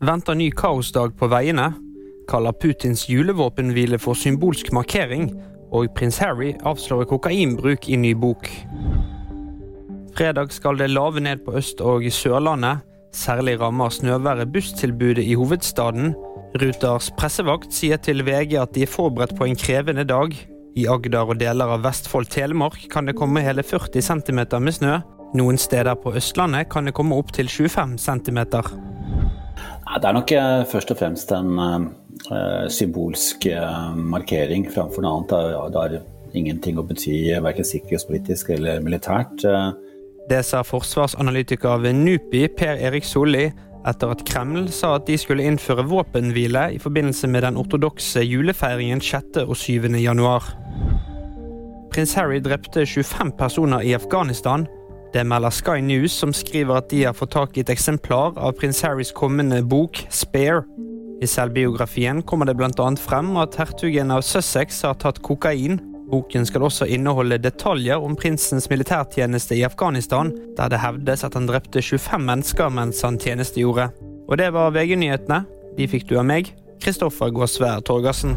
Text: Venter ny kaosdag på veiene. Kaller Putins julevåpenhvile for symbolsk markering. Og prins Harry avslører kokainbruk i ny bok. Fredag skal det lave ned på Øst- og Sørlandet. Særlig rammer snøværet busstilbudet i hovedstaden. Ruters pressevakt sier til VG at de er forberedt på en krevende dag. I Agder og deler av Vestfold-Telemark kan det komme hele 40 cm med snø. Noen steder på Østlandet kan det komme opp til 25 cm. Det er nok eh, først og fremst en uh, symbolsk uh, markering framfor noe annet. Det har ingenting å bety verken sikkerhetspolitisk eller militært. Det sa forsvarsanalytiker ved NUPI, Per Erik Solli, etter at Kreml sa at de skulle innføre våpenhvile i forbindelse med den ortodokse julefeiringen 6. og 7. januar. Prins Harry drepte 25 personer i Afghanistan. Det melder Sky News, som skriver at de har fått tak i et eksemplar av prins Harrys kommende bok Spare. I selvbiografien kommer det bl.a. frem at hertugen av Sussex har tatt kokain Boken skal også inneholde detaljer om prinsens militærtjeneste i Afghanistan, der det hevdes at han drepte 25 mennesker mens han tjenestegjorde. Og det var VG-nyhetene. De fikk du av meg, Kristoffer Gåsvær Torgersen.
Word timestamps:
Venter 0.00 0.32
ny 0.34 0.46
kaosdag 0.56 1.12
på 1.20 1.26
veiene. 1.28 1.66
Kaller 2.30 2.54
Putins 2.56 3.02
julevåpenhvile 3.10 3.98
for 4.00 4.16
symbolsk 4.16 4.70
markering. 4.72 5.26
Og 5.76 5.90
prins 5.92 6.16
Harry 6.24 6.54
avslører 6.64 7.04
kokainbruk 7.10 7.84
i 7.84 7.98
ny 8.00 8.14
bok. 8.16 8.48
Fredag 10.16 10.54
skal 10.56 10.80
det 10.80 10.88
lave 10.88 11.20
ned 11.20 11.44
på 11.44 11.52
Øst- 11.60 11.84
og 11.84 12.08
Sørlandet. 12.08 12.80
Særlig 13.12 13.58
rammer 13.60 13.92
snøværet 13.92 14.52
busstilbudet 14.52 15.26
i 15.26 15.34
hovedstaden. 15.36 16.14
Ruters 16.56 17.10
pressevakt 17.18 17.74
sier 17.74 18.00
til 18.00 18.24
VG 18.24 18.56
at 18.56 18.72
de 18.74 18.86
er 18.86 18.94
forberedt 18.94 19.36
på 19.36 19.44
en 19.44 19.56
krevende 19.56 20.04
dag. 20.08 20.32
I 20.76 20.86
Agder 20.88 21.28
og 21.28 21.40
deler 21.40 21.76
av 21.76 21.84
Vestfold-Telemark 21.84 22.88
kan 22.90 23.04
det 23.04 23.18
komme 23.20 23.44
hele 23.44 23.62
40 23.62 24.00
cm 24.00 24.40
med 24.64 24.72
snø. 24.72 24.96
Noen 25.36 25.60
steder 25.60 25.94
på 25.94 26.16
Østlandet 26.16 26.72
kan 26.72 26.88
det 26.88 26.96
komme 26.96 27.20
opp 27.20 27.36
til 27.36 27.52
25 27.52 27.98
cm. 27.98 28.40
Det 29.90 30.06
er 30.06 30.14
nok 30.14 30.32
eh, 30.32 30.60
først 30.70 30.92
og 30.94 31.00
fremst 31.00 31.32
en 31.34 31.56
uh, 31.58 32.66
symbolsk 32.70 33.48
uh, 33.50 33.90
markering 33.96 34.68
framfor 34.70 35.02
noe 35.02 35.18
annet. 35.18 35.72
Det 35.74 35.80
har 35.82 35.96
ingenting 36.38 36.78
å 36.78 36.86
bety 36.86 37.16
verken 37.42 37.66
sikkerhetspolitisk 37.66 38.52
eller 38.54 38.84
militært. 38.84 39.42
Det 40.30 40.44
sa 40.46 40.60
forsvarsanalytiker 40.62 41.82
ved 41.82 41.98
NUPI, 41.98 42.44
Per 42.54 42.78
Erik 42.86 43.08
Solli, 43.08 43.48
etter 43.88 44.12
at 44.12 44.22
Kreml 44.28 44.68
sa 44.70 44.94
at 44.98 45.08
de 45.08 45.16
skulle 45.18 45.46
innføre 45.48 45.86
våpenhvile 45.88 46.68
i 46.76 46.78
forbindelse 46.78 47.30
med 47.32 47.42
den 47.46 47.58
ortodokse 47.58 48.22
julefeiringen 48.22 49.00
6. 49.02 49.42
og 49.46 49.56
7. 49.56 49.88
januar. 49.98 50.52
Prins 51.90 52.14
Harry 52.14 52.38
drepte 52.38 52.86
25 52.86 53.32
personer 53.38 53.82
i 53.82 53.96
Afghanistan. 53.96 54.68
Det 55.12 55.24
melder 55.26 55.50
Sky 55.50 55.80
News, 55.82 56.12
som 56.12 56.32
skriver 56.32 56.78
at 56.78 56.90
de 56.90 57.04
har 57.04 57.16
fått 57.18 57.34
tak 57.34 57.56
i 57.56 57.64
et 57.64 57.72
eksemplar 57.72 58.38
av 58.38 58.54
prins 58.58 58.82
Harrys 58.86 59.12
kommende 59.12 59.62
bok 59.62 60.04
Spare. 60.08 60.62
I 61.20 61.28
selvbiografien 61.28 62.22
kommer 62.22 62.48
det 62.48 62.56
bl.a. 62.56 62.90
frem 62.96 63.34
at 63.36 63.58
hertugen 63.60 64.14
av 64.14 64.22
Sussex 64.24 64.82
har 64.86 64.96
tatt 65.02 65.20
kokain 65.26 65.80
Boken 66.10 66.46
skal 66.46 66.64
også 66.66 66.88
inneholde 66.90 67.38
detaljer 67.38 68.02
om 68.02 68.16
prinsens 68.18 68.66
militærtjeneste 68.70 69.54
i 69.54 69.62
Afghanistan, 69.62 70.32
der 70.56 70.72
det 70.72 70.82
hevdes 70.82 71.22
at 71.24 71.36
han 71.38 71.46
drepte 71.46 71.82
25 71.82 72.26
mennesker 72.26 72.72
mens 72.74 73.02
han 73.06 73.18
tjenestegjorde. 73.20 73.90
Og 74.26 74.38
det 74.38 74.50
var 74.54 74.74
VG-nyhetene. 74.74 75.44
De 75.78 75.86
fikk 75.90 76.08
du 76.10 76.16
av 76.18 76.26
meg, 76.26 76.50
Kristoffer 76.82 77.30
Gåsvær 77.34 77.84
Torgersen. 77.86 78.34